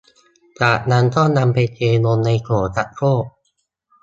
[0.61, 3.25] จากนั้นก็นำไปเทลงในโถชักโครก